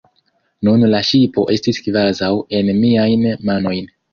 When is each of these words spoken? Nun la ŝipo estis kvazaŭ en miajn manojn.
Nun 0.67 0.85
la 0.93 1.01
ŝipo 1.09 1.45
estis 1.57 1.81
kvazaŭ 1.89 2.33
en 2.61 2.73
miajn 2.81 3.29
manojn. 3.51 3.97